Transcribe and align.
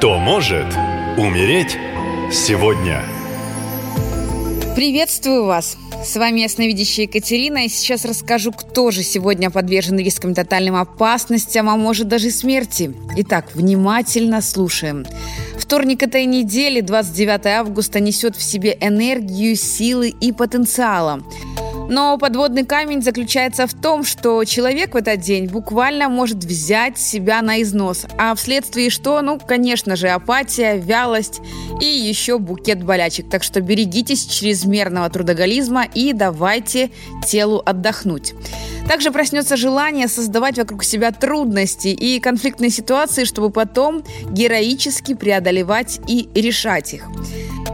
Кто 0.00 0.18
может 0.18 0.64
умереть 1.18 1.76
сегодня? 2.32 3.02
Приветствую 4.74 5.44
вас! 5.44 5.76
С 6.02 6.16
вами 6.16 6.40
ясновидящая 6.40 7.04
Екатерина, 7.04 7.66
и 7.66 7.68
сейчас 7.68 8.06
расскажу, 8.06 8.50
кто 8.52 8.92
же 8.92 9.02
сегодня 9.02 9.50
подвержен 9.50 9.98
рискам 9.98 10.34
тотальным 10.34 10.76
опасностям, 10.76 11.68
а 11.68 11.76
может 11.76 12.08
даже 12.08 12.30
смерти. 12.30 12.94
Итак, 13.18 13.50
внимательно 13.52 14.40
слушаем. 14.40 15.04
Вторник 15.58 16.02
этой 16.02 16.24
недели, 16.24 16.80
29 16.80 17.46
августа, 17.48 18.00
несет 18.00 18.36
в 18.36 18.42
себе 18.42 18.78
энергию, 18.80 19.54
силы 19.54 20.08
и 20.08 20.32
потенциала. 20.32 21.22
Но 21.90 22.16
подводный 22.18 22.64
камень 22.64 23.02
заключается 23.02 23.66
в 23.66 23.74
том, 23.74 24.04
что 24.04 24.44
человек 24.44 24.94
в 24.94 24.96
этот 24.96 25.18
день 25.20 25.46
буквально 25.46 26.08
может 26.08 26.36
взять 26.36 26.96
себя 26.98 27.42
на 27.42 27.60
износ. 27.62 28.06
А 28.16 28.36
вследствие 28.36 28.90
что? 28.90 29.20
Ну, 29.22 29.40
конечно 29.40 29.96
же, 29.96 30.06
апатия, 30.06 30.76
вялость 30.76 31.40
и 31.80 31.84
еще 31.84 32.38
букет 32.38 32.84
болячек. 32.84 33.28
Так 33.28 33.42
что 33.42 33.60
берегитесь 33.60 34.24
чрезмерного 34.26 35.10
трудоголизма 35.10 35.84
и 35.92 36.12
давайте 36.12 36.90
телу 37.26 37.60
отдохнуть. 37.66 38.34
Также 38.86 39.10
проснется 39.10 39.56
желание 39.56 40.06
создавать 40.06 40.58
вокруг 40.58 40.84
себя 40.84 41.10
трудности 41.10 41.88
и 41.88 42.20
конфликтные 42.20 42.70
ситуации, 42.70 43.24
чтобы 43.24 43.50
потом 43.50 44.04
героически 44.30 45.14
преодолевать 45.14 45.98
и 46.06 46.28
решать 46.36 46.94
их. 46.94 47.08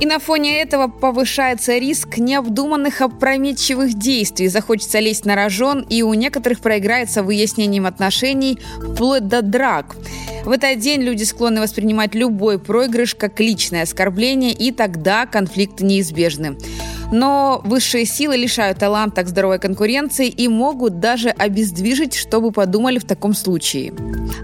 И 0.00 0.06
на 0.06 0.20
фоне 0.20 0.60
этого 0.60 0.86
повышается 0.86 1.76
риск 1.76 2.18
необдуманных 2.18 3.00
опрометчивых 3.00 3.94
действий. 3.94 4.46
Захочется 4.46 5.00
лезть 5.00 5.24
на 5.24 5.34
рожон, 5.34 5.84
и 5.88 6.02
у 6.02 6.14
некоторых 6.14 6.60
проиграется 6.60 7.24
выяснением 7.24 7.84
отношений 7.84 8.60
вплоть 8.78 9.26
до 9.26 9.42
драк. 9.42 9.96
В 10.44 10.50
этот 10.52 10.78
день 10.78 11.02
люди 11.02 11.24
склонны 11.24 11.60
воспринимать 11.60 12.14
любой 12.14 12.60
проигрыш 12.60 13.16
как 13.16 13.40
личное 13.40 13.82
оскорбление, 13.82 14.52
и 14.52 14.70
тогда 14.70 15.26
конфликты 15.26 15.84
неизбежны. 15.84 16.56
Но 17.10 17.60
высшие 17.64 18.04
силы 18.04 18.36
лишают 18.36 18.78
таланта 18.78 19.22
к 19.22 19.28
здоровой 19.28 19.58
конкуренции 19.58 20.28
и 20.28 20.48
могут 20.48 21.00
даже 21.00 21.30
обездвижить, 21.30 22.14
чтобы 22.14 22.52
подумали 22.52 22.98
в 22.98 23.04
таком 23.04 23.34
случае. 23.34 23.94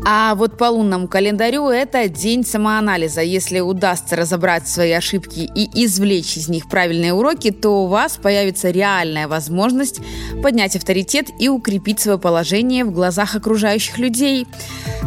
А 0.06 0.34
вот 0.34 0.56
по 0.56 0.64
лунному 0.64 1.08
календарю 1.08 1.68
это 1.68 2.08
день 2.08 2.44
самоанализа. 2.44 3.20
Если 3.22 3.60
удастся 3.60 4.16
разобрать 4.16 4.66
свои 4.66 4.92
ошибки 4.92 5.50
и 5.54 5.84
извлечь 5.84 6.36
из 6.36 6.48
них 6.48 6.68
правильные 6.68 7.12
уроки, 7.12 7.50
то 7.50 7.84
у 7.84 7.86
вас 7.86 8.16
появится 8.16 8.70
реальная 8.70 9.28
возможность 9.28 10.00
поднять 10.42 10.76
авторитет 10.76 11.28
и 11.38 11.48
укрепить 11.48 12.00
свое 12.00 12.18
положение 12.18 12.84
в 12.84 12.92
глазах 12.92 13.34
окружающих 13.34 13.98
людей. 13.98 14.46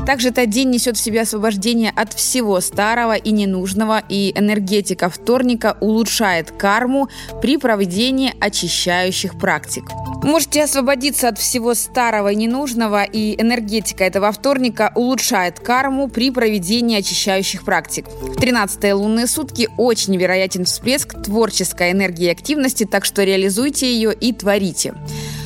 Также 0.06 0.30
этот 0.30 0.50
день 0.50 0.70
несет 0.70 0.96
в 0.96 1.02
себе 1.02 1.22
освобождение 1.22 1.92
от 1.96 2.14
всего 2.14 2.62
старого 2.62 3.16
и 3.16 3.32
ненужного, 3.32 4.02
и 4.08 4.32
энергетика 4.36 5.10
вторника 5.10 5.76
улучшает 5.82 6.52
карму 6.52 7.10
при 7.48 7.56
проведении 7.56 8.34
очищающих 8.42 9.40
практик. 9.40 9.86
Можете 10.22 10.66
освободиться 10.66 11.30
от 11.30 11.40
всего 11.40 11.76
старого 11.76 12.34
и 12.34 12.36
ненужного, 12.36 13.06
и 13.06 13.42
энергетика 13.42 14.04
этого 14.04 14.34
вторника 14.34 14.92
улучшает 14.96 15.58
карму 15.62 16.10
при 16.10 16.30
проведении 16.30 17.00
очищающих 17.00 17.64
практик. 17.64 18.06
В 18.10 18.36
13 18.36 18.92
лунные 18.92 19.28
сутки 19.28 19.70
очень 19.78 20.18
вероятен 20.18 20.66
всплеск 20.66 21.24
творческой 21.24 21.94
энергии 21.94 22.26
и 22.26 22.32
активности, 22.32 22.84
так 22.84 23.06
что 23.06 23.24
реализуйте 23.24 23.94
ее 23.94 24.14
и 24.14 24.34
творите. 24.34 24.96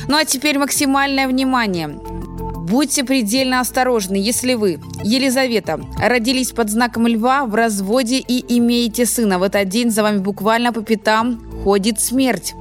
Ну 0.08 0.16
а 0.16 0.24
теперь 0.24 0.58
максимальное 0.58 1.28
внимание. 1.28 1.86
Будьте 1.86 3.04
предельно 3.04 3.60
осторожны, 3.60 4.16
если 4.16 4.54
вы, 4.54 4.80
Елизавета, 5.04 5.78
родились 6.00 6.50
под 6.50 6.68
знаком 6.68 7.06
льва 7.06 7.44
в 7.44 7.54
разводе 7.54 8.18
и 8.18 8.58
имеете 8.58 9.06
сына. 9.06 9.38
В 9.38 9.44
этот 9.44 9.68
день 9.68 9.90
за 9.90 10.02
вами 10.02 10.18
буквально 10.18 10.72
по 10.72 10.82
пятам 10.82 11.51
ходит 11.62 12.00
смерть. 12.00 12.54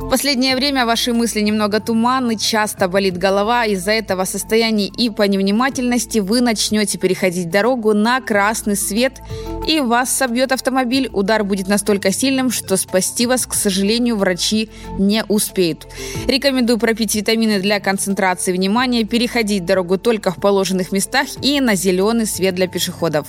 В 0.00 0.10
последнее 0.12 0.56
время 0.56 0.84
ваши 0.84 1.14
мысли 1.14 1.40
немного 1.40 1.80
туманны, 1.80 2.36
часто 2.36 2.86
болит 2.86 3.16
голова. 3.16 3.64
Из-за 3.64 3.92
этого 3.92 4.24
состояния 4.24 4.88
и 4.88 5.08
по 5.08 5.22
невнимательности 5.22 6.18
вы 6.18 6.42
начнете 6.42 6.98
переходить 6.98 7.48
дорогу 7.48 7.94
на 7.94 8.20
красный 8.20 8.76
свет, 8.76 9.22
и 9.66 9.80
вас 9.80 10.10
собьет 10.10 10.52
автомобиль. 10.52 11.08
Удар 11.14 11.44
будет 11.44 11.66
настолько 11.66 12.12
сильным, 12.12 12.50
что 12.50 12.76
спасти 12.76 13.26
вас, 13.26 13.46
к 13.46 13.54
сожалению, 13.54 14.16
врачи 14.16 14.68
не 14.98 15.24
успеют. 15.28 15.86
Рекомендую 16.26 16.78
пропить 16.78 17.14
витамины 17.14 17.58
для 17.58 17.80
концентрации 17.80 18.52
внимания, 18.52 19.04
переходить 19.04 19.64
дорогу 19.64 19.96
только 19.96 20.30
в 20.30 20.36
положенных 20.36 20.92
местах 20.92 21.26
и 21.40 21.58
на 21.60 21.74
зеленый 21.74 22.26
свет 22.26 22.54
для 22.54 22.66
пешеходов. 22.66 23.28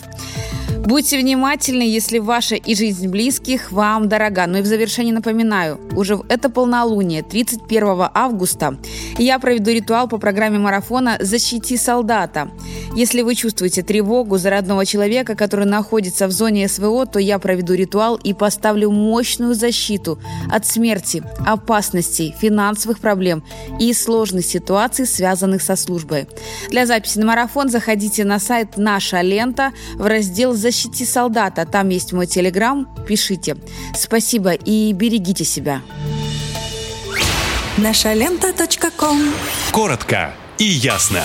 Будьте 0.85 1.17
внимательны, 1.17 1.83
если 1.83 2.19
ваша 2.19 2.55
и 2.55 2.75
жизнь 2.75 3.07
близких 3.07 3.71
вам 3.71 4.09
дорога. 4.09 4.47
Ну 4.47 4.57
и 4.57 4.61
в 4.61 4.65
завершении 4.65 5.13
напоминаю, 5.13 5.79
уже 5.95 6.19
это 6.27 6.49
полнолуние, 6.49 7.23
31 7.23 8.09
августа, 8.13 8.77
я 9.17 9.39
проведу 9.39 9.71
ритуал 9.71 10.09
по 10.09 10.17
программе 10.17 10.59
марафона 10.59 11.17
«Защити 11.21 11.77
солдата». 11.77 12.51
Если 12.95 13.21
вы 13.21 13.33
чувствуете 13.35 13.81
тревогу 13.81 14.37
за 14.37 14.49
родного 14.49 14.85
человека, 14.85 15.35
который 15.35 15.65
находится 15.65 16.27
в 16.27 16.31
зоне 16.31 16.67
СВО, 16.67 17.05
то 17.05 17.17
я 17.17 17.39
проведу 17.39 17.73
ритуал 17.73 18.17
и 18.17 18.33
поставлю 18.33 18.91
мощную 18.91 19.55
защиту 19.55 20.19
от 20.51 20.65
смерти, 20.67 21.23
опасностей, 21.47 22.35
финансовых 22.37 22.99
проблем 22.99 23.41
и 23.79 23.93
сложных 23.93 24.45
ситуаций, 24.45 25.07
связанных 25.07 25.61
со 25.61 25.77
службой. 25.77 26.27
Для 26.69 26.85
записи 26.85 27.19
на 27.19 27.25
марафон 27.25 27.69
заходите 27.69 28.25
на 28.25 28.37
сайт 28.37 28.77
«Наша 28.77 29.21
лента» 29.21 29.71
в 29.95 30.05
раздел 30.05 30.53
«Защита 30.53 30.72
«Защити 30.73 31.05
солдата». 31.05 31.65
Там 31.65 31.89
есть 31.89 32.13
мой 32.13 32.25
телеграм. 32.25 32.87
Пишите. 33.07 33.55
Спасибо 33.95 34.53
и 34.53 34.91
берегите 34.93 35.45
себя. 35.45 35.81
Наша 37.77 38.13
лента. 38.13 38.51
Коротко 39.71 40.33
и 40.57 40.65
ясно. 40.65 41.21